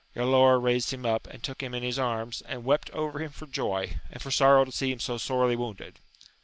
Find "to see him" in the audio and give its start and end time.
4.65-4.99